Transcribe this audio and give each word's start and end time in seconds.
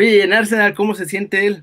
Oye, 0.00 0.22
en 0.22 0.32
Arsenal, 0.32 0.74
¿cómo 0.74 0.94
se 0.94 1.04
siente 1.04 1.46
él? 1.46 1.62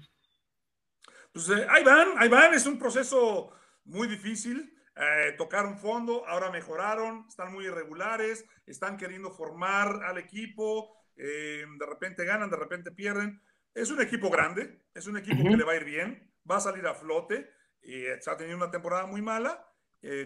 Pues 1.34 1.50
eh, 1.50 1.66
ahí 1.72 1.84
van, 1.84 2.10
ahí 2.18 2.30
van, 2.30 2.54
es 2.54 2.68
un 2.68 2.78
proceso 2.78 3.52
muy 3.84 4.08
difícil. 4.08 4.78
Eh, 4.96 5.34
tocaron 5.40 5.80
fondo, 5.80 6.24
ahora 6.28 6.52
mejoraron, 6.52 7.26
están 7.28 7.52
muy 7.52 7.66
irregulares, 7.66 8.46
están 8.68 8.96
queriendo 8.96 9.32
formar 9.32 10.04
al 10.04 10.20
equipo, 10.20 10.96
eh, 11.16 11.66
de 11.80 11.86
repente 11.88 12.26
ganan, 12.26 12.52
de 12.52 12.58
repente 12.58 12.92
pierden. 12.92 13.42
Es 13.74 13.90
un 13.90 14.02
equipo 14.02 14.30
grande, 14.30 14.84
es 14.94 15.08
un 15.08 15.18
equipo 15.18 15.42
que 15.42 15.58
le 15.58 15.64
va 15.64 15.72
a 15.72 15.78
ir 15.78 15.86
bien, 15.86 16.32
va 16.48 16.58
a 16.58 16.62
salir 16.62 16.86
a 16.86 16.94
flote, 16.94 17.50
y 17.82 18.06
está 18.06 18.38
teniendo 18.38 18.64
una 18.64 18.72
temporada 18.72 19.08
muy 19.08 19.24
mala, 19.24 19.68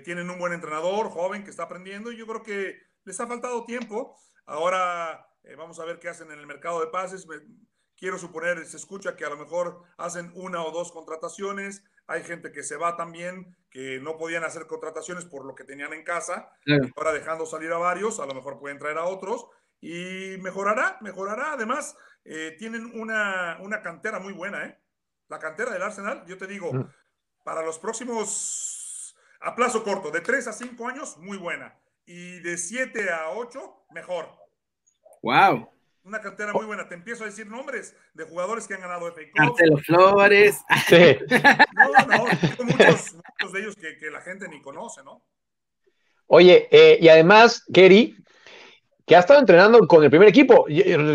tienen 0.04 0.30
un 0.30 0.38
buen 0.38 0.52
entrenador, 0.52 1.08
joven, 1.12 1.46
que 1.46 1.50
está 1.50 1.64
aprendiendo, 1.64 2.12
y 2.12 2.18
yo 2.18 2.28
creo 2.28 2.44
que 2.44 2.78
les 3.06 3.18
ha 3.22 3.28
faltado 3.28 3.64
tiempo. 3.64 4.18
Ahora 4.46 5.26
vamos 5.58 5.80
a 5.80 5.86
ver 5.86 5.98
qué 5.98 6.10
hacen 6.10 6.30
en 6.30 6.40
el 6.40 6.46
mercado 6.48 6.82
de 6.82 6.88
pases 6.88 7.26
quiero 8.02 8.18
suponer, 8.18 8.66
se 8.66 8.78
escucha 8.78 9.16
que 9.16 9.26
a 9.26 9.30
lo 9.30 9.38
mejor 9.38 9.84
hacen 9.98 10.32
una 10.34 10.64
o 10.64 10.72
dos 10.72 10.92
contrataciones, 10.92 11.84
hay 12.08 12.24
gente 12.24 12.52
que 12.52 12.64
se 12.64 12.76
va 12.76 12.98
también, 12.98 13.56
que 13.70 14.00
no 14.00 14.18
podían 14.18 14.44
hacer 14.44 14.66
contrataciones 14.66 15.24
por 15.24 15.46
lo 15.46 15.54
que 15.54 15.64
tenían 15.64 15.94
en 15.94 16.04
casa, 16.04 16.52
ahora 16.98 17.14
dejando 17.14 17.46
salir 17.46 17.72
a 17.72 17.78
varios, 17.78 18.20
a 18.20 18.26
lo 18.26 18.34
mejor 18.34 18.60
pueden 18.60 18.80
traer 18.80 18.98
a 18.98 19.06
otros, 19.06 19.46
y 19.80 20.36
mejorará, 20.40 20.98
mejorará. 21.02 21.54
Además, 21.54 21.96
eh, 22.26 22.56
tienen 22.58 23.00
una, 23.00 23.60
una, 23.62 23.84
cantera 23.84 24.20
muy 24.20 24.34
buena, 24.34 24.66
¿eh? 24.66 24.80
La 25.30 25.38
cantera 25.38 25.72
del 25.72 25.84
Arsenal, 25.84 26.26
yo 26.26 26.40
te 26.40 26.48
digo, 26.48 26.74
mm. 26.74 26.90
para 27.44 27.62
los 27.62 27.78
próximos, 27.78 29.16
a 29.42 29.56
plazo 29.56 29.84
corto, 29.84 30.10
de 30.10 30.22
3 30.22 30.48
a 30.48 30.54
5 30.54 30.88
años, 30.88 31.18
muy 31.18 31.38
buena. 31.38 31.80
Y 32.06 32.40
de 32.40 32.58
7 32.58 33.12
a 33.12 33.30
8, 33.30 33.86
mejor. 33.92 34.28
¡Wow! 35.22 35.70
Una 36.04 36.20
cantera 36.20 36.52
muy 36.54 36.66
buena. 36.66 36.88
Te 36.88 36.96
empiezo 36.96 37.24
a 37.24 37.28
decir 37.28 37.48
nombres 37.48 37.96
de 38.14 38.24
jugadores 38.24 38.68
que 38.68 38.74
han 38.74 38.82
ganado 38.82 39.08
FA 39.12 39.22
Cup. 39.22 39.46
Marcelo 39.46 39.78
Flores. 39.78 40.62
Sí. 40.88 41.18
No, 41.74 42.06
no, 42.08 42.26
muchos, 42.64 43.16
muchos 43.16 43.54
de 43.54 43.60
ellos 43.60 43.76
que, 43.76 43.98
que, 43.98 44.10
la 44.10 44.22
gente 44.22 44.48
ni 44.48 44.62
conoce, 44.62 45.04
¿no? 45.04 45.24
Oye, 46.28 46.68
eh, 46.72 46.98
y 47.02 47.08
además, 47.10 47.64
Kerry, 47.72 48.16
que 49.06 49.16
ha 49.16 49.20
estado 49.20 49.40
entrenando 49.40 49.86
con 49.88 50.04
el 50.04 50.10
primer 50.10 50.30
equipo. 50.30 50.66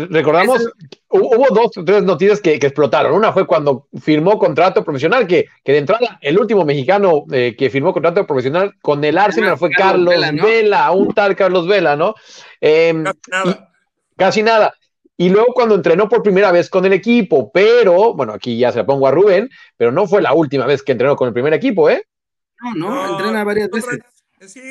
Recordamos, 0.09 0.69
hubo 1.09 1.47
dos 1.53 1.77
o 1.77 1.83
tres 1.83 2.03
noticias 2.03 2.39
que, 2.39 2.59
que, 2.59 2.67
explotaron. 2.67 3.13
Una 3.13 3.33
fue 3.33 3.47
cuando 3.47 3.87
firmó 3.99 4.37
contrato 4.37 4.83
profesional, 4.83 5.25
que, 5.25 5.47
que 5.63 5.71
de 5.71 5.79
entrada 5.79 6.19
el 6.21 6.39
último 6.39 6.63
mexicano 6.63 7.25
eh, 7.31 7.55
que 7.57 7.69
firmó 7.69 7.93
contrato 7.93 8.25
profesional 8.25 8.75
con 8.81 9.03
el 9.03 9.17
Arsenal 9.17 9.57
fue 9.57 9.71
Carlos, 9.71 10.13
Vela, 10.33 10.91
un 10.91 11.13
tal 11.13 11.35
Carlos 11.35 11.67
Vela, 11.67 11.95
¿no? 11.95 12.13
Eh, 12.61 12.93
nada. 12.93 13.67
Casi 14.17 14.43
nada. 14.43 14.73
Y 15.15 15.29
luego 15.29 15.53
cuando 15.53 15.75
entrenó 15.75 16.07
por 16.07 16.21
primera 16.21 16.51
vez 16.51 16.69
con 16.69 16.85
el 16.85 16.93
equipo, 16.93 17.51
pero, 17.51 18.13
bueno, 18.13 18.33
aquí 18.33 18.57
ya 18.57 18.71
se 18.71 18.79
la 18.79 18.85
pongo 18.85 19.07
a 19.07 19.11
Rubén, 19.11 19.49
pero 19.75 19.91
no 19.91 20.07
fue 20.07 20.21
la 20.21 20.33
última 20.33 20.65
vez 20.65 20.83
que 20.83 20.91
entrenó 20.91 21.15
con 21.15 21.27
el 21.27 21.33
primer 21.33 21.53
equipo, 21.53 21.89
¿eh? 21.89 22.07
No, 22.61 22.73
no, 22.75 23.11
entrena 23.11 23.43
varias 23.43 23.69
veces. 23.69 23.99
Sí, 24.39 24.61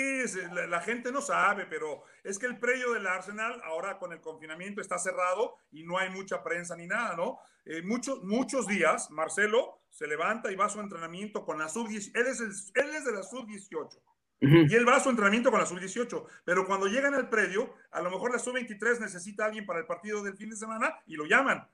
la, 0.69 0.81
gente 0.81 1.11
no 1.11 1.21
sabe, 1.21 1.67
pero 1.67 2.05
es 2.23 2.39
que 2.39 2.47
el 2.47 2.57
predio 2.57 2.93
del 2.93 3.07
Arsenal 3.07 3.61
ahora 3.65 3.99
con 3.99 4.13
el 4.13 4.21
confinamiento 4.21 4.81
está 4.81 4.97
cerrado 4.97 5.57
y 5.73 5.83
no 5.83 5.99
hay 5.99 6.09
mucha 6.11 6.45
prensa 6.45 6.77
ni 6.77 6.87
nada, 6.87 7.17
¿no? 7.17 7.41
Eh, 7.65 7.83
muchos, 7.83 8.23
muchos 8.23 8.69
días 8.69 9.11
Marcelo 9.11 9.81
se 9.91 10.07
levanta 10.07 10.53
y 10.53 10.55
va 10.55 10.67
a 10.67 10.69
su 10.69 10.79
entrenamiento 10.79 11.45
con 11.45 11.59
la 11.59 11.69
sub-18. 11.69 12.13
Él, 12.15 12.27
es 12.29 12.41
él 12.75 12.95
es 12.95 13.05
de 13.05 13.13
la 13.13 13.25
sub-18. 13.25 13.99
Y 14.41 14.75
él 14.75 14.87
va 14.87 14.97
a 14.97 15.01
su 15.01 15.09
entrenamiento 15.09 15.51
con 15.51 15.61
la 15.61 15.67
sub-18, 15.67 16.27
pero 16.45 16.67
cuando 16.67 16.87
llegan 16.87 17.15
al 17.15 17.31
predio, 17.31 17.75
a 17.91 18.03
lo 18.03 18.11
mejor 18.11 18.33
la 18.33 18.39
sub-23 18.39 19.01
necesita 19.01 19.45
a 19.45 19.47
alguien 19.47 19.65
para 19.65 19.81
el 19.81 19.87
partido 19.87 20.23
del 20.23 20.37
fin 20.37 20.51
de 20.51 20.57
semana 20.57 20.95
y 21.07 21.17
lo 21.17 21.25
llaman. 21.25 21.67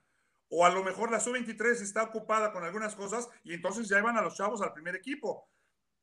O 0.49 0.65
a 0.65 0.71
lo 0.71 0.85
mejor 0.85 1.11
la 1.11 1.19
sub-23 1.19 1.83
está 1.83 2.05
ocupada 2.05 2.53
con 2.53 2.63
algunas 2.63 2.95
cosas 2.95 3.29
y 3.43 3.55
entonces 3.55 3.89
ya 3.89 4.01
van 4.03 4.17
a 4.17 4.23
los 4.23 4.37
chavos 4.37 4.63
al 4.63 4.73
primer 4.73 4.95
equipo. 4.95 5.49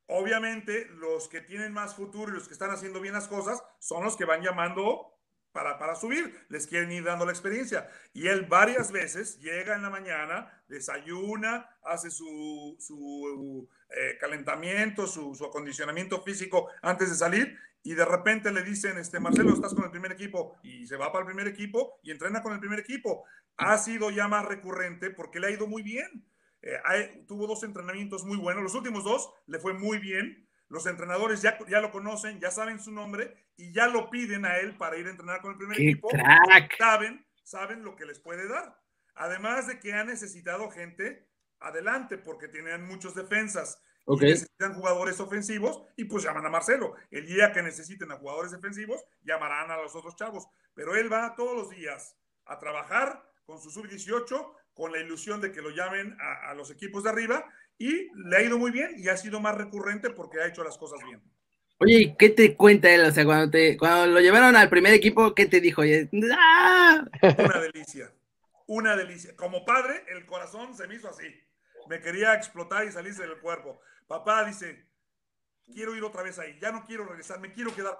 Obviamente, 0.06 0.86
los 0.86 1.28
que 1.28 1.40
tienen 1.40 1.72
más 1.72 1.94
futuro 1.94 2.32
y 2.32 2.34
los 2.34 2.48
que 2.48 2.54
están 2.54 2.70
haciendo 2.70 3.00
bien 3.00 3.14
las 3.14 3.28
cosas 3.28 3.62
son 3.78 4.04
los 4.04 4.16
que 4.16 4.24
van 4.24 4.42
llamando 4.42 5.19
para, 5.52 5.78
para 5.78 5.94
subir, 5.94 6.46
les 6.48 6.66
quieren 6.66 6.92
ir 6.92 7.04
dando 7.04 7.24
la 7.24 7.32
experiencia. 7.32 7.88
Y 8.12 8.28
él 8.28 8.46
varias 8.46 8.92
veces 8.92 9.38
llega 9.40 9.74
en 9.74 9.82
la 9.82 9.90
mañana, 9.90 10.62
desayuna, 10.68 11.68
hace 11.84 12.10
su, 12.10 12.76
su 12.78 13.68
eh, 13.90 14.16
calentamiento, 14.20 15.06
su, 15.06 15.34
su, 15.34 15.44
acondicionamiento 15.44 16.22
físico 16.22 16.68
antes 16.82 17.10
de 17.10 17.16
salir 17.16 17.58
y 17.82 17.94
de 17.94 18.04
repente 18.04 18.52
le 18.52 18.62
dicen, 18.62 18.98
este, 18.98 19.20
Marcelo, 19.20 19.54
estás 19.54 19.74
con 19.74 19.84
el 19.84 19.90
primer 19.90 20.12
equipo 20.12 20.58
y 20.62 20.86
se 20.86 20.96
va 20.96 21.10
para 21.12 21.22
el 21.22 21.26
primer 21.26 21.48
equipo 21.48 21.98
y 22.02 22.10
entrena 22.10 22.42
con 22.42 22.52
el 22.52 22.60
primer 22.60 22.78
equipo. 22.78 23.24
Ha 23.56 23.78
sido 23.78 24.10
ya 24.10 24.28
más 24.28 24.44
recurrente 24.44 25.10
porque 25.10 25.40
le 25.40 25.48
ha 25.48 25.50
ido 25.50 25.66
muy 25.66 25.82
bien. 25.82 26.26
Eh, 26.62 27.24
tuvo 27.26 27.46
dos 27.46 27.62
entrenamientos 27.62 28.24
muy 28.24 28.36
buenos, 28.36 28.62
los 28.62 28.74
últimos 28.74 29.02
dos 29.02 29.32
le 29.46 29.58
fue 29.58 29.72
muy 29.72 29.98
bien. 29.98 30.46
Los 30.70 30.86
entrenadores 30.86 31.42
ya, 31.42 31.58
ya 31.68 31.80
lo 31.80 31.90
conocen, 31.90 32.40
ya 32.40 32.50
saben 32.50 32.80
su 32.80 32.92
nombre 32.92 33.34
y 33.56 33.72
ya 33.72 33.88
lo 33.88 34.08
piden 34.08 34.46
a 34.46 34.56
él 34.58 34.76
para 34.76 34.96
ir 34.96 35.06
a 35.08 35.10
entrenar 35.10 35.42
con 35.42 35.50
el 35.50 35.58
primer 35.58 35.78
equipo. 35.78 36.08
Saben, 36.78 37.26
saben 37.42 37.82
lo 37.84 37.96
que 37.96 38.06
les 38.06 38.20
puede 38.20 38.48
dar. 38.48 38.80
Además 39.16 39.66
de 39.66 39.80
que 39.80 39.92
ha 39.92 40.04
necesitado 40.04 40.70
gente 40.70 41.28
adelante 41.58 42.18
porque 42.18 42.48
tienen 42.48 42.86
muchos 42.86 43.14
defensas. 43.14 43.82
Y 44.06 44.16
necesitan 44.16 44.74
jugadores 44.74 45.20
ofensivos 45.20 45.82
y 45.96 46.04
pues 46.04 46.24
llaman 46.24 46.46
a 46.46 46.50
Marcelo. 46.50 46.94
El 47.10 47.26
día 47.26 47.52
que 47.52 47.62
necesiten 47.62 48.10
a 48.10 48.16
jugadores 48.16 48.50
defensivos, 48.50 49.04
llamarán 49.22 49.70
a 49.70 49.76
los 49.76 49.94
otros 49.94 50.16
chavos. 50.16 50.48
Pero 50.74 50.96
él 50.96 51.12
va 51.12 51.34
todos 51.34 51.54
los 51.54 51.70
días 51.70 52.16
a 52.46 52.58
trabajar 52.58 53.22
con 53.44 53.60
su 53.60 53.70
sub-18 53.70 54.54
con 54.72 54.92
la 54.92 54.98
ilusión 54.98 55.40
de 55.40 55.52
que 55.52 55.60
lo 55.60 55.70
llamen 55.70 56.16
a, 56.20 56.54
los 56.54 56.70
equipos 56.70 57.04
de 57.04 57.10
arriba 57.10 57.44
y 57.80 58.10
le 58.14 58.36
ha 58.36 58.42
ido 58.42 58.58
muy 58.58 58.70
bien 58.70 58.94
y 58.96 59.08
ha 59.08 59.16
sido 59.16 59.40
más 59.40 59.56
recurrente 59.56 60.10
porque 60.10 60.40
ha 60.40 60.46
hecho 60.46 60.62
las 60.62 60.78
cosas 60.78 61.00
bien. 61.04 61.20
Oye, 61.78 62.14
¿qué 62.16 62.28
te 62.28 62.54
cuenta 62.54 62.94
él? 62.94 63.00
O 63.00 63.10
sea, 63.10 63.24
cuando, 63.24 63.50
te, 63.50 63.76
cuando 63.76 64.06
lo 64.06 64.20
llevaron 64.20 64.54
al 64.54 64.68
primer 64.68 64.94
equipo, 64.94 65.34
¿qué 65.34 65.46
te 65.46 65.60
dijo? 65.60 65.82
¡Ah! 66.32 67.04
Una 67.22 67.60
delicia, 67.60 68.12
una 68.68 68.94
delicia. 68.94 69.34
Como 69.34 69.64
padre, 69.64 70.04
el 70.14 70.24
corazón 70.26 70.76
se 70.76 70.86
me 70.86 70.94
hizo 70.94 71.08
así 71.08 71.26
me 71.90 72.00
quería 72.00 72.34
explotar 72.34 72.84
y 72.86 72.92
salirse 72.92 73.22
del 73.22 73.40
cuerpo. 73.40 73.80
Papá 74.06 74.44
dice, 74.44 74.86
quiero 75.72 75.96
ir 75.96 76.04
otra 76.04 76.22
vez 76.22 76.38
ahí, 76.38 76.56
ya 76.60 76.70
no 76.70 76.84
quiero 76.84 77.04
regresar, 77.04 77.40
me 77.40 77.52
quiero 77.52 77.74
quedar 77.74 77.98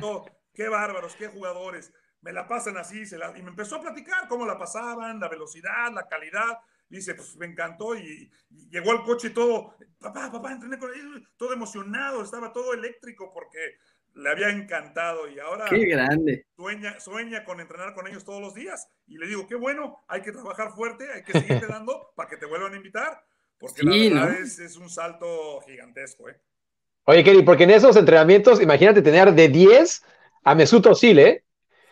con 0.00 0.24
qué 0.54 0.68
bárbaros, 0.68 1.14
qué 1.14 1.28
jugadores, 1.28 1.92
me 2.22 2.32
la 2.32 2.48
pasan 2.48 2.78
así, 2.78 3.04
se 3.04 3.18
la... 3.18 3.36
y 3.36 3.42
me 3.42 3.50
empezó 3.50 3.76
a 3.76 3.82
platicar 3.82 4.28
cómo 4.28 4.46
la 4.46 4.58
pasaban, 4.58 5.20
la 5.20 5.28
velocidad, 5.28 5.92
la 5.92 6.08
calidad. 6.08 6.58
Dice, 6.94 7.14
pues 7.14 7.36
me 7.36 7.46
encantó 7.46 7.96
y, 7.96 8.30
llegó 8.70 8.92
al 8.92 9.02
coche 9.02 9.28
y 9.28 9.30
todo, 9.30 9.74
papá, 9.98 10.30
papá, 10.30 10.52
entrené 10.52 10.78
con 10.78 10.90
él, 10.94 11.26
todo 11.36 11.52
emocionado, 11.52 12.22
estaba 12.22 12.52
todo 12.52 12.72
eléctrico 12.72 13.32
porque 13.34 13.58
le 14.14 14.30
había 14.30 14.50
encantado 14.50 15.28
y 15.28 15.40
ahora 15.40 15.66
qué 15.68 15.86
grande. 15.86 16.46
Sueña, 16.54 17.00
sueña 17.00 17.44
con 17.44 17.60
entrenar 17.60 17.94
con 17.94 18.06
ellos 18.06 18.24
todos 18.24 18.40
los 18.40 18.54
días. 18.54 18.88
Y 19.08 19.18
le 19.18 19.26
digo, 19.26 19.48
qué 19.48 19.56
bueno, 19.56 20.04
hay 20.06 20.22
que 20.22 20.30
trabajar 20.30 20.70
fuerte, 20.70 21.10
hay 21.12 21.24
que 21.24 21.32
seguirte 21.32 21.66
dando 21.68 22.12
para 22.14 22.28
que 22.28 22.36
te 22.36 22.46
vuelvan 22.46 22.74
a 22.74 22.76
invitar, 22.76 23.24
porque 23.58 23.82
la 23.82 24.26
verdad 24.26 24.40
es, 24.40 24.76
un 24.76 24.88
salto 24.88 25.60
gigantesco. 25.66 26.28
¿eh? 26.28 26.40
Oye, 27.06 27.24
Kelly, 27.24 27.42
porque 27.42 27.64
en 27.64 27.70
esos 27.70 27.96
entrenamientos, 27.96 28.62
imagínate 28.62 29.02
tener 29.02 29.32
de 29.32 29.48
10 29.48 30.02
a 30.44 30.54
Mesut 30.54 30.86
Özil, 30.86 31.18
¿eh? 31.18 31.44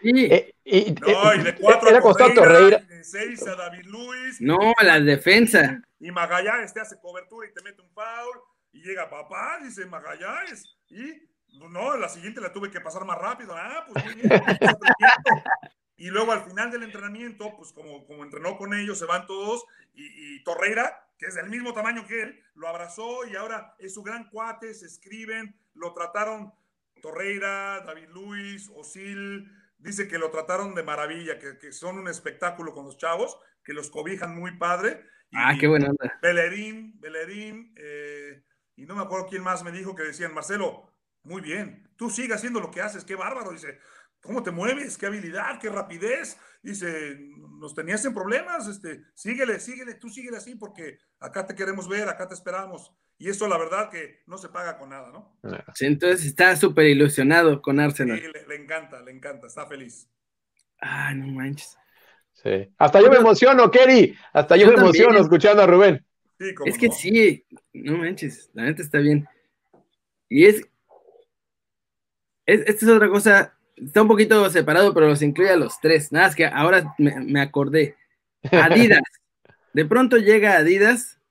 Sí. 0.02 0.26
Eh, 0.26 0.54
y, 0.64 0.92
no, 0.92 1.34
y 1.34 1.42
de 1.42 1.54
4 1.54 1.96
a 1.96 2.34
Torreira, 2.34 2.78
de 2.78 3.04
6 3.04 3.46
a 3.48 3.56
David 3.56 3.84
Luis. 3.86 4.40
No, 4.40 4.74
la 4.80 5.00
defensa. 5.00 5.81
Y 6.00 6.10
Magallanes 6.10 6.75
te 6.75 6.81
hace 6.81 6.99
cobertura 7.00 7.49
y 7.49 7.54
te 7.54 7.62
mete 7.62 7.82
un 7.82 7.90
foul. 7.90 8.40
Y 8.72 8.82
llega 8.82 9.10
papá, 9.10 9.58
dice 9.62 9.87
Magallanes. 9.87 10.76
Y 10.88 11.28
no, 11.58 11.96
la 11.96 12.08
siguiente 12.08 12.40
la 12.40 12.52
tuve 12.52 12.70
que 12.70 12.81
pasar 12.81 13.04
más 13.04 13.19
rápido. 13.19 13.54
Ah, 13.56 13.87
pues 13.87 14.04
muy 14.04 14.14
bien. 14.14 14.31
y 15.96 16.10
luego 16.10 16.32
al 16.32 16.43
final 16.43 16.70
del 16.70 16.82
entrenamiento, 16.82 17.54
pues 17.56 17.72
como, 17.72 18.06
como 18.06 18.25
entrenó 18.25 18.56
con 18.56 18.75
ellos, 18.75 18.99
se 18.99 19.06
van 19.06 19.26
todos 19.26 19.64
y, 19.94 20.43
Torreira, 20.44 21.08
que 21.19 21.26
es 21.26 21.34
del 21.34 21.50
mismo 21.50 21.72
tamaño 21.72 22.06
que 22.06 22.22
él, 22.22 22.43
lo 22.54 22.69
abrazó 22.69 23.26
y 23.26 23.37
ahora 23.37 23.75
es 23.78 23.94
su 23.94 24.02
gran 24.02 24.28
cuate, 24.31 24.72
se 24.75 24.87
escriben, 24.87 25.54
lo 25.75 25.93
trataron 25.93 26.52
Torreira, 27.00 27.81
David 27.81 28.08
Luis, 28.08 28.70
Osil, 28.75 29.50
dice 29.82 30.08
que 30.08 30.19
lo 30.19 30.31
trataron 30.31 30.75
de 30.75 30.82
maravilla, 30.82 31.38
que, 31.38 31.73
son 31.73 31.99
un 31.99 32.08
espectáculo 32.08 32.73
con 32.73 32.87
los 32.87 32.96
chavos, 32.96 33.38
que 33.64 33.73
los 33.73 33.90
cobijan 33.90 34.34
muy 34.34 34.56
padre. 34.56 35.05
ah, 35.34 35.55
qué 35.58 35.67
buena 35.67 35.90
onda. 35.90 36.19
Bellerín, 36.23 36.99
Bellerín, 37.00 37.75
eh, 37.76 38.43
y 38.76 38.87
no 38.87 38.94
me 38.94 39.02
acuerdo 39.02 39.26
quién 39.29 39.43
más 39.43 39.62
me 39.62 39.73
dijo 39.73 39.94
que 39.94 40.05
decían, 40.05 40.34
Marcelo, 40.34 40.93
muy 41.25 41.40
bien. 41.40 41.88
Tú 41.96 42.11
sigue 42.11 42.34
haciendo 42.34 42.61
lo 42.61 42.70
que 42.70 42.81
haces. 42.81 43.05
Qué 43.05 43.14
bárbaro. 43.14 43.52
Dice, 43.52 43.79
¿cómo 44.20 44.43
te 44.43 44.50
mueves? 44.50 44.99
¿Qué 44.99 45.06
habilidad? 45.06 45.61
¿Qué 45.61 45.69
rapidez? 45.69 46.38
Dice, 46.62 47.19
nos 47.58 47.75
tenías 47.75 48.05
en 48.05 48.14
problemas. 48.14 48.67
Este, 48.69 49.05
síguele, 49.14 49.61
síguele. 49.61 49.94
Tú 49.94 50.08
síguele 50.08 50.38
así 50.38 50.56
porque 50.56 50.99
acá 51.20 51.46
te 51.46 51.55
queremos 51.55 51.88
ver, 51.88 52.08
acá 52.08 52.26
te 52.26 52.35
esperamos. 52.35 52.93
Y 53.22 53.28
eso, 53.28 53.46
la 53.46 53.56
verdad, 53.56 53.88
que 53.88 54.19
no 54.26 54.36
se 54.36 54.48
paga 54.48 54.76
con 54.76 54.88
nada, 54.88 55.12
¿no? 55.12 55.38
Sí, 55.76 55.86
entonces 55.86 56.26
está 56.26 56.56
súper 56.56 56.86
ilusionado 56.86 57.62
con 57.62 57.78
Arsenal. 57.78 58.20
Sí, 58.20 58.26
le, 58.48 58.56
encanta, 58.56 59.00
le 59.00 59.12
encanta. 59.12 59.46
Está 59.46 59.64
feliz. 59.64 60.08
Ah, 60.80 61.14
no 61.14 61.28
manches. 61.28 61.78
Sí. 62.32 62.69
Hasta 62.76 63.00
yo 63.00 63.08
me 63.08 63.19
emociono, 63.19 63.70
Kerry. 63.70 64.16
Hasta 64.32 64.56
yo, 64.56 64.66
me 64.66 64.74
emociono 64.74 65.16
escuchando 65.20 65.62
a 65.62 65.69
Rubén. 65.69 66.04
es 66.66 66.76
que 66.76 66.90
sí, 66.90 67.46
no 67.72 67.96
manches, 67.96 68.50
la 68.54 68.64
neta 68.64 68.82
está 68.82 68.98
bien. 68.98 69.25
Y 70.28 70.46
es, 70.46 70.68
esta 72.44 72.72
es 72.72 72.88
otra 72.88 73.08
cosa, 73.08 73.56
está 73.76 74.02
un 74.02 74.08
poquito 74.08 74.50
separado, 74.50 74.92
pero 74.92 75.06
los 75.06 75.22
incluye 75.22 75.50
a 75.50 75.56
los 75.56 75.78
tres. 75.80 76.10
Nada, 76.10 76.26
es 76.26 76.34
que 76.34 76.46
ahora 76.46 76.92
me, 76.98 77.40
acordé. 77.40 77.94
Adidas. 78.50 79.02
De 79.75 79.84
pronto 79.84 80.16
llega 80.16 80.56
Adidas 80.56 81.21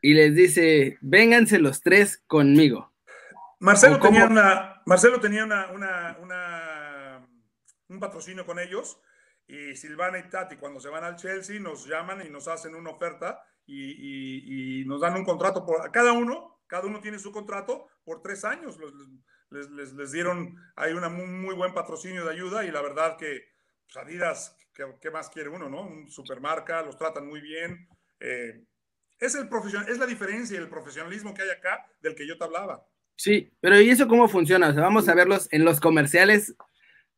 y 0.00 0.14
les 0.14 0.34
dice, 0.34 0.98
vénganse 1.00 1.58
los 1.58 1.80
tres 1.80 2.22
conmigo. 2.26 2.92
Marcelo 3.60 3.98
tenía, 3.98 4.26
una, 4.26 4.82
Marcelo 4.86 5.20
tenía 5.20 5.44
una, 5.44 7.26
un 7.88 8.00
patrocinio 8.00 8.46
con 8.46 8.58
ellos 8.58 9.00
y 9.46 9.74
Silvana 9.74 10.18
y 10.18 10.28
Tati 10.28 10.56
cuando 10.56 10.78
se 10.78 10.88
van 10.88 11.04
al 11.04 11.16
Chelsea 11.16 11.58
nos 11.58 11.86
llaman 11.86 12.24
y 12.24 12.30
nos 12.30 12.46
hacen 12.46 12.74
una 12.74 12.90
oferta 12.90 13.42
y, 13.66 14.84
nos 14.86 15.00
dan 15.00 15.16
un 15.16 15.24
contrato 15.24 15.66
por 15.66 15.90
cada 15.90 16.12
uno, 16.12 16.60
cada 16.66 16.86
uno 16.86 17.00
tiene 17.00 17.18
su 17.18 17.32
contrato 17.32 17.88
por 18.04 18.22
tres 18.22 18.44
años. 18.44 18.78
Les, 19.50 19.70
les, 19.70 20.12
dieron 20.12 20.56
una 20.76 21.08
muy, 21.08 21.26
muy, 21.26 21.54
buen 21.54 21.74
patrocinio 21.74 22.24
de 22.24 22.32
ayuda 22.32 22.64
y 22.64 22.70
la 22.70 22.80
verdad 22.80 23.16
que 23.16 23.48
pues, 23.86 24.04
Adidas, 24.04 24.56
¿qué, 24.72 25.10
más 25.10 25.30
quiere 25.30 25.48
uno, 25.48 25.68
no? 25.68 25.82
Un 25.82 26.10
supermarca, 26.10 26.82
los 26.82 26.96
tratan 26.96 27.26
muy 27.26 27.40
bien. 27.40 27.88
Eh, 28.20 28.64
es, 29.18 29.34
el 29.34 29.48
es 29.88 29.98
la 29.98 30.06
diferencia 30.06 30.56
y 30.56 30.62
el 30.62 30.68
profesionalismo 30.68 31.34
que 31.34 31.42
hay 31.42 31.50
acá 31.50 31.86
del 32.00 32.14
que 32.14 32.26
yo 32.26 32.36
te 32.36 32.44
hablaba. 32.44 32.86
Sí, 33.16 33.52
pero 33.60 33.80
¿y 33.80 33.90
eso 33.90 34.06
cómo 34.06 34.28
funciona? 34.28 34.68
O 34.68 34.72
sea, 34.72 34.82
vamos 34.82 35.08
a 35.08 35.14
verlos 35.14 35.48
en 35.50 35.64
los 35.64 35.80
comerciales 35.80 36.54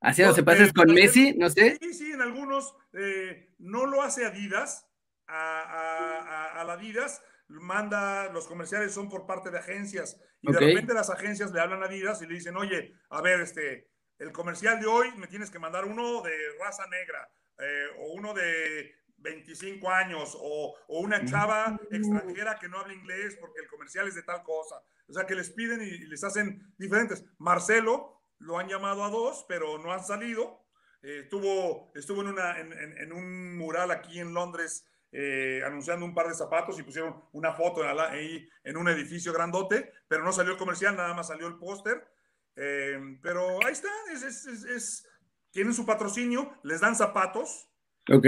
haciéndose 0.00 0.42
pases 0.42 0.72
con 0.72 0.92
Messi, 0.94 1.34
no 1.36 1.50
sé. 1.50 1.76
Sí, 1.80 1.92
sí, 1.92 2.12
en 2.12 2.22
algunos 2.22 2.74
eh, 2.94 3.50
no 3.58 3.84
lo 3.86 4.02
hace 4.02 4.24
Adidas, 4.24 4.86
a, 5.26 6.56
a, 6.56 6.72
Adidas 6.72 7.22
manda, 7.48 8.32
los 8.32 8.46
comerciales 8.46 8.92
son 8.92 9.08
por 9.08 9.26
parte 9.26 9.50
de 9.50 9.58
agencias 9.58 10.18
y 10.40 10.52
de 10.52 10.58
repente 10.58 10.94
las 10.94 11.10
agencias 11.10 11.52
le 11.52 11.60
hablan 11.60 11.82
a 11.82 11.86
Adidas 11.86 12.22
y 12.22 12.26
le 12.26 12.34
dicen, 12.34 12.56
oye, 12.56 12.94
a 13.10 13.20
ver, 13.20 13.40
este, 13.40 13.88
el 14.18 14.32
comercial 14.32 14.80
de 14.80 14.86
hoy 14.86 15.08
me 15.16 15.26
tienes 15.26 15.50
que 15.50 15.58
mandar 15.58 15.84
uno 15.84 16.22
de 16.22 16.32
raza 16.58 16.86
negra 16.86 17.28
eh, 17.58 17.86
o 17.98 18.12
uno 18.14 18.32
de 18.32 18.94
25 19.20 19.90
años 19.90 20.36
o, 20.38 20.74
o, 20.88 21.00
una 21.00 21.24
chava 21.24 21.78
extranjera 21.90 22.58
que 22.58 22.68
no 22.68 22.78
habla 22.78 22.94
inglés 22.94 23.36
porque 23.40 23.60
el 23.60 23.68
comercial 23.68 24.08
es 24.08 24.14
de 24.14 24.22
tal 24.22 24.42
cosa. 24.42 24.76
O 25.08 25.12
sea, 25.12 25.26
que 25.26 25.34
les 25.34 25.50
piden 25.50 25.82
y, 25.82 26.06
les 26.06 26.24
hacen 26.24 26.74
diferentes. 26.78 27.24
Marcelo 27.38 28.22
lo 28.38 28.58
han 28.58 28.68
llamado 28.68 29.04
a 29.04 29.10
dos, 29.10 29.44
pero 29.48 29.78
no 29.78 29.92
han 29.92 30.04
salido. 30.04 30.64
Eh, 31.02 31.20
estuvo, 31.24 31.92
estuvo 31.94 32.22
en, 32.22 32.28
una, 32.28 32.58
en, 32.58 32.72
en, 32.72 33.12
un 33.12 33.56
mural 33.56 33.90
aquí 33.90 34.20
en 34.20 34.34
Londres 34.34 34.86
eh, 35.12 35.60
anunciando 35.66 36.06
un 36.06 36.14
par 36.14 36.28
de 36.28 36.34
zapatos 36.34 36.78
y 36.78 36.84
pusieron 36.84 37.24
una 37.32 37.52
foto 37.52 37.82
ahí 37.82 38.48
en 38.62 38.76
un 38.76 38.88
edificio 38.88 39.32
grandote, 39.32 39.92
pero 40.06 40.22
no 40.22 40.32
salió 40.32 40.52
el 40.52 40.58
comercial, 40.58 40.96
nada 40.96 41.14
más 41.14 41.28
salió 41.28 41.48
el 41.48 41.58
póster. 41.58 42.06
Eh, 42.54 43.18
pero 43.22 43.64
ahí 43.64 43.72
está, 43.72 43.88
es, 44.12 44.22
es, 44.46 45.08
tienen 45.50 45.74
su 45.74 45.84
patrocinio, 45.84 46.56
les 46.62 46.80
dan 46.80 46.94
zapatos. 46.94 47.68
Ok. 48.08 48.26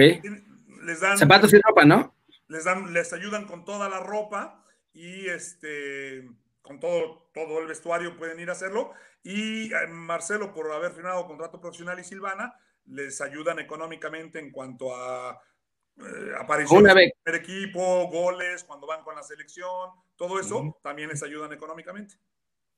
Les 0.83 1.01
dan, 1.01 1.19
zapatos 1.19 1.53
y 1.53 1.61
ropa, 1.61 1.85
¿no? 1.85 2.15
Les, 2.49 2.65
dan, 2.65 2.93
les 2.93 3.13
ayudan 3.13 3.47
con 3.47 3.65
toda 3.65 3.89
la 3.89 4.01
ropa 4.01 4.65
y 4.93 5.27
este 5.29 6.29
con 6.63 6.79
todo, 6.79 7.29
todo 7.35 7.61
el 7.61 7.67
vestuario 7.67 8.17
pueden 8.17 8.41
ir 8.41 8.49
a 8.49 8.53
hacerlo. 8.53 8.93
Y 9.23 9.73
eh, 9.73 9.87
Marcelo, 9.89 10.53
por 10.53 10.71
haber 10.73 10.93
firmado 10.93 11.27
contrato 11.27 11.61
profesional 11.61 11.99
y 11.99 12.05
Silvana, 12.05 12.55
les 12.87 13.21
ayudan 13.21 13.59
económicamente 13.59 14.39
en 14.39 14.51
cuanto 14.51 14.95
a 14.95 15.41
eh, 15.99 16.33
apariciones 16.39 16.95
en 16.97 17.13
el 17.27 17.35
equipo, 17.35 18.09
goles, 18.09 18.65
cuando 18.65 18.87
van 18.87 19.03
con 19.03 19.15
la 19.15 19.23
selección, 19.23 19.91
todo 20.17 20.41
eso, 20.41 20.79
también 20.83 21.09
les 21.09 21.23
ayudan 21.23 21.53
económicamente. 21.53 22.17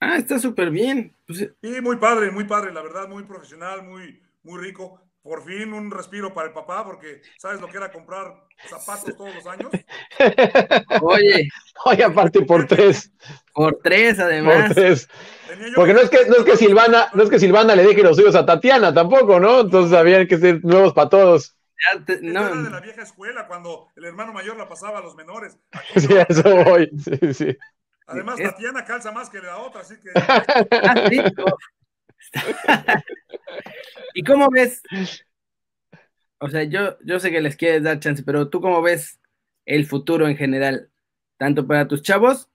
Ah, 0.00 0.16
está 0.16 0.38
súper 0.38 0.70
bien. 0.70 1.16
Pues, 1.26 1.38
sí, 1.38 1.80
muy 1.80 1.96
padre, 1.96 2.30
muy 2.30 2.44
padre, 2.44 2.72
la 2.72 2.82
verdad, 2.82 3.08
muy 3.08 3.22
profesional, 3.24 3.82
muy, 3.82 4.22
muy 4.42 4.60
rico 4.60 5.00
por 5.24 5.42
fin 5.42 5.72
un 5.72 5.90
respiro 5.90 6.34
para 6.34 6.48
el 6.48 6.52
papá, 6.52 6.84
porque 6.84 7.22
¿sabes 7.38 7.58
lo 7.58 7.66
que 7.66 7.78
era 7.78 7.90
comprar 7.90 8.44
zapatos 8.68 9.16
todos 9.16 9.34
los 9.34 9.46
años? 9.46 9.70
Oye. 11.00 11.48
Oye, 11.86 12.04
aparte 12.04 12.42
por 12.42 12.66
tres. 12.66 13.10
Por 13.54 13.80
tres, 13.82 14.18
además. 14.18 14.66
Por 14.66 14.74
tres. 14.74 15.08
Porque 15.74 15.94
no 15.94 16.00
es 16.00 16.10
que, 16.10 16.26
no 16.26 16.36
es 16.36 16.44
que 16.44 16.56
Silvana, 16.58 17.08
no 17.14 17.22
es 17.22 17.30
que 17.30 17.38
Silvana 17.38 17.74
le 17.74 17.84
deje 17.84 18.02
los 18.02 18.16
suyos 18.16 18.34
a 18.34 18.44
Tatiana 18.44 18.92
tampoco, 18.92 19.40
¿no? 19.40 19.60
Entonces 19.60 19.96
habían 19.96 20.26
que 20.26 20.36
ser 20.36 20.62
nuevos 20.62 20.92
para 20.92 21.08
todos. 21.08 21.56
no. 22.20 22.46
Era 22.46 22.62
de 22.62 22.70
la 22.70 22.80
vieja 22.80 23.02
escuela, 23.02 23.46
cuando 23.46 23.88
el 23.96 24.04
hermano 24.04 24.34
mayor 24.34 24.58
la 24.58 24.68
pasaba 24.68 24.98
a 24.98 25.02
los 25.02 25.16
menores. 25.16 25.58
sí, 25.96 26.08
eso 26.28 26.64
voy. 26.64 26.90
Sí, 27.02 27.32
sí. 27.32 27.56
Además, 28.06 28.38
Tatiana 28.38 28.84
calza 28.84 29.10
más 29.10 29.30
que 29.30 29.40
la 29.40 29.56
otra, 29.56 29.80
así 29.80 29.94
que. 29.98 30.10
¿Y 34.14 34.22
cómo 34.22 34.48
ves? 34.50 34.82
O 36.38 36.48
sea, 36.48 36.64
yo, 36.64 36.98
yo 37.04 37.20
sé 37.20 37.30
que 37.30 37.40
les 37.40 37.56
quieres 37.56 37.82
dar 37.82 38.00
chance, 38.00 38.22
pero 38.22 38.48
tú 38.48 38.60
cómo 38.60 38.82
ves 38.82 39.20
el 39.66 39.86
futuro 39.86 40.28
en 40.28 40.36
general, 40.36 40.90
tanto 41.36 41.66
para 41.66 41.88
tus 41.88 42.02
chavos 42.02 42.50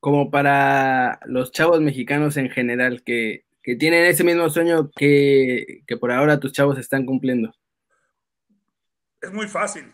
como 0.00 0.30
para 0.30 1.18
los 1.24 1.50
chavos 1.50 1.80
mexicanos 1.80 2.36
en 2.36 2.50
general, 2.50 3.02
que, 3.02 3.44
tienen 3.62 4.04
ese 4.04 4.24
mismo 4.24 4.50
sueño 4.50 4.90
que, 4.94 5.82
que 5.86 5.96
por 5.96 6.12
ahora 6.12 6.38
tus 6.38 6.52
chavos 6.52 6.78
están 6.78 7.06
cumpliendo? 7.06 7.54
Es 9.22 9.32
muy 9.32 9.48
fácil. 9.48 9.90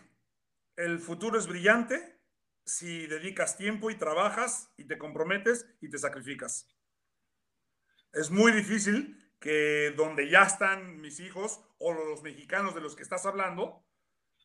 El 0.75 0.99
futuro 0.99 1.39
es 1.39 1.47
brillante 1.47 2.19
si 2.65 3.07
dedicas 3.07 3.55
tiempo 3.55 3.89
y 3.89 3.95
trabajas 3.95 4.69
y 4.75 4.83
te 4.83 4.97
comprometes 4.97 5.65
y 5.79 5.89
te 5.89 5.97
sacrificas. 5.97 6.67
Es 8.11 8.29
muy 8.29 8.51
difícil 8.51 9.20
que 9.41 9.91
donde 9.97 10.29
ya 10.29 10.43
están 10.43 11.01
mis 11.01 11.19
hijos 11.19 11.59
o 11.79 11.91
los 11.91 12.21
mexicanos 12.21 12.75
de 12.75 12.79
los 12.79 12.95
que 12.95 13.01
estás 13.03 13.25
hablando, 13.25 13.83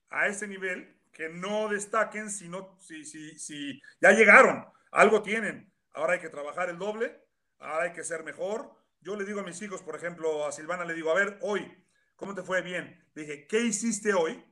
a 0.08 0.26
ese 0.26 0.48
nivel, 0.48 0.98
que 1.12 1.28
no 1.28 1.68
destaquen 1.68 2.30
si, 2.30 2.50
si, 2.78 3.04
si, 3.04 3.38
si 3.38 3.82
ya 4.00 4.12
llegaron, 4.12 4.66
algo 4.90 5.22
tienen. 5.22 5.70
Ahora 5.92 6.14
hay 6.14 6.20
que 6.20 6.30
trabajar 6.30 6.70
el 6.70 6.78
doble, 6.78 7.22
ahora 7.58 7.84
hay 7.84 7.92
que 7.92 8.04
ser 8.04 8.24
mejor. 8.24 8.74
Yo 9.00 9.16
le 9.16 9.26
digo 9.26 9.40
a 9.40 9.44
mis 9.44 9.60
hijos, 9.60 9.82
por 9.82 9.96
ejemplo, 9.96 10.46
a 10.46 10.52
Silvana 10.52 10.84
le 10.84 10.94
digo, 10.94 11.10
a 11.10 11.14
ver, 11.14 11.38
hoy, 11.42 11.70
¿cómo 12.16 12.34
te 12.34 12.42
fue 12.42 12.62
bien? 12.62 13.04
Le 13.14 13.22
dije, 13.22 13.46
¿qué 13.46 13.60
hiciste 13.60 14.14
hoy? 14.14 14.42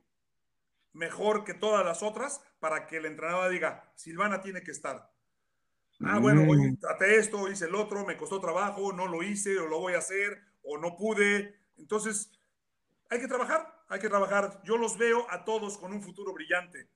Mejor 0.93 1.45
que 1.45 1.55
todas 1.55 1.85
las 1.85 2.03
otras 2.03 2.43
para 2.61 2.87
que 2.87 2.99
el 2.99 3.07
entrenador 3.07 3.51
diga, 3.51 3.91
Silvana 3.95 4.43
tiene 4.43 4.63
que 4.63 4.73
estar. 4.73 5.11
Ah, 6.07 6.19
bueno, 6.19 6.43
hoy 6.49 6.73
mm. 6.73 6.77
traté 6.79 7.17
esto, 7.19 7.49
hice 7.51 7.67
el 7.67 7.75
otro, 7.75 8.05
me 8.05 8.17
costó 8.17 8.41
trabajo, 8.41 8.93
no 8.93 9.07
lo 9.07 9.23
hice, 9.23 9.59
o 9.59 9.67
lo 9.67 9.81
voy 9.81 9.95
a 9.95 9.99
hacer, 9.99 10.41
o 10.63 10.79
no 10.79 10.97
pude. 10.97 11.55
Entonces, 11.77 12.31
hay 13.11 13.21
que 13.21 13.29
trabajar, 13.29 13.85
hay 13.89 14.01
que 14.01 14.09
trabajar. 14.09 14.61
Yo 14.65 14.77
los 14.77 14.99
veo 14.99 15.27
a 15.31 15.45
todos 15.45 15.79
con 15.79 15.93
un 15.93 16.03
futuro 16.03 16.33
brillante. 16.33 16.89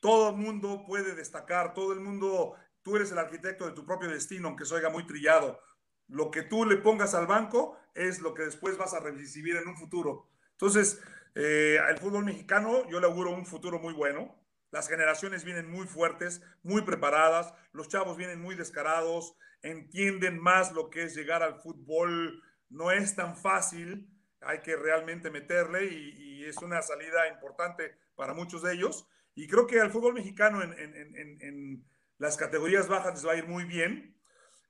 Todo 0.00 0.30
el 0.30 0.36
mundo 0.36 0.84
puede 0.86 1.14
destacar, 1.14 1.74
todo 1.74 1.92
el 1.92 2.00
mundo, 2.00 2.54
tú 2.82 2.96
eres 2.96 3.12
el 3.12 3.18
arquitecto 3.18 3.66
de 3.66 3.72
tu 3.72 3.84
propio 3.84 4.08
destino, 4.08 4.48
aunque 4.48 4.64
se 4.64 4.74
oiga 4.74 4.90
muy 4.90 5.06
trillado. 5.06 5.60
Lo 6.08 6.30
que 6.30 6.42
tú 6.42 6.64
le 6.64 6.76
pongas 6.76 7.14
al 7.14 7.26
banco 7.26 7.78
es 7.94 8.20
lo 8.20 8.34
que 8.34 8.44
después 8.44 8.76
vas 8.76 8.94
a 8.94 9.00
recibir 9.00 9.56
en 9.56 9.68
un 9.68 9.76
futuro. 9.76 10.28
Entonces, 10.52 11.00
eh, 11.34 11.78
al 11.86 11.98
fútbol 11.98 12.24
mexicano 12.24 12.88
yo 12.88 12.98
le 12.98 13.06
auguro 13.06 13.30
un 13.30 13.46
futuro 13.46 13.78
muy 13.78 13.94
bueno. 13.94 14.34
Las 14.70 14.88
generaciones 14.88 15.44
vienen 15.44 15.70
muy 15.70 15.86
fuertes, 15.86 16.42
muy 16.62 16.82
preparadas, 16.82 17.52
los 17.72 17.88
chavos 17.88 18.16
vienen 18.16 18.40
muy 18.40 18.54
descarados, 18.54 19.36
entienden 19.62 20.38
más 20.38 20.72
lo 20.72 20.90
que 20.90 21.02
es 21.02 21.14
llegar 21.14 21.42
al 21.42 21.60
fútbol, 21.60 22.42
no 22.68 22.90
es 22.92 23.16
tan 23.16 23.36
fácil, 23.36 24.08
hay 24.40 24.60
que 24.60 24.76
realmente 24.76 25.30
meterle 25.30 25.86
y, 25.86 26.30
es 26.40 26.56
una 26.56 26.80
salida 26.82 27.28
importante 27.28 27.96
para 28.16 28.32
muchos 28.32 28.62
de 28.62 28.72
ellos. 28.72 29.06
Y 29.36 29.46
creo 29.46 29.66
que 29.66 29.78
al 29.78 29.92
fútbol 29.92 30.14
mexicano 30.14 30.62
en, 30.62 31.84
las 32.18 32.36
categorías 32.36 32.88
bajas 32.88 33.14
les 33.14 33.26
va 33.26 33.32
a 33.32 33.36
ir 33.36 33.46
muy 33.46 33.64
bien. 33.64 34.18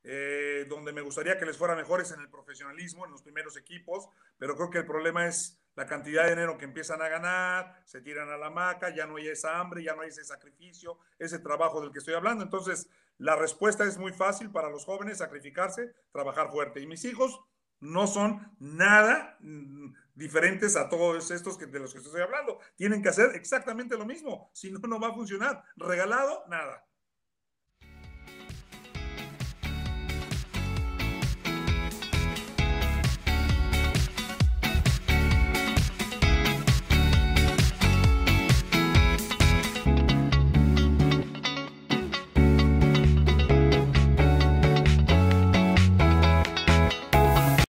Eh, 0.03 0.67
donde 0.69 0.93
me 0.93 1.03
gustaría 1.03 1.39
que 1.39 1.45
les 1.45 1.59
fuera 1.59 1.77
mejores 1.77 2.11
en 2.13 2.21
el 2.21 2.31
profesionalismo, 2.31 3.05
en 3.05 3.11
los 3.11 3.23
primeros 3.23 3.57
equipos, 3.59 4.09
pero 4.39 4.57
creo 4.57 4.71
que 4.71 4.79
el 4.79 4.87
problema 4.87 5.27
es 5.27 5.61
la 5.75 5.87
cantidad 5.87 6.25
de 6.25 6.31
dinero 6.31 6.57
que 6.57 6.65
empiezan 6.65 7.03
a 7.03 7.09
ganar, 7.09 7.83
se 7.85 8.01
tiran 8.01 8.31
a 8.31 8.37
la 8.37 8.47
hamaca, 8.47 8.95
ya 8.95 9.07
no 9.07 9.17
hay 9.17 9.29
esa 9.29 9.59
hambre, 9.59 9.83
ya 9.83 9.95
no 9.95 10.03
hay 10.03 10.09
ese 10.09 10.25
sacrificio, 10.25 10.99
ese 11.19 11.39
trabajo 11.39 11.81
del 11.81 11.93
que 11.93 11.99
estoy 11.99 12.15
hablando. 12.15 12.43
Entonces, 12.45 12.89
la 13.19 13.37
respuesta 13.37 13.85
es 13.85 13.99
muy 13.99 14.13
fácil 14.13 14.51
para 14.51 14.71
los 14.71 14.85
jóvenes, 14.85 15.19
sacrificarse, 15.19 15.93
trabajar 16.13 16.51
fuerte. 16.51 16.81
Y 16.81 16.87
mis 16.87 17.05
hijos 17.05 17.39
no 17.81 18.07
son 18.07 18.55
nada 18.59 19.37
mm, 19.41 19.93
diferentes 20.15 20.77
a 20.77 20.89
todos 20.89 21.31
estos 21.31 21.57
que, 21.57 21.67
de 21.67 21.81
los 21.81 21.93
que 21.93 22.01
estoy 22.01 22.21
hablando. 22.21 22.59
Tienen 22.77 23.03
que 23.03 23.11
hacer 23.11 23.35
exactamente 23.35 23.97
lo 23.97 24.07
mismo, 24.07 24.51
si 24.55 24.71
no, 24.71 24.79
no 24.81 24.99
va 24.99 25.09
a 25.09 25.15
funcionar. 25.15 25.63
Regalado, 25.77 26.45
nada. 26.49 26.85